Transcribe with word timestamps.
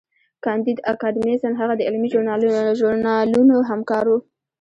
کانديد 0.45 0.77
اکاډميسن 0.93 1.53
هغه 1.61 1.73
د 1.77 1.81
علمي 1.87 2.09
ژورنالونو 2.81 3.55
همکار 3.69 4.05
و. 4.09 4.13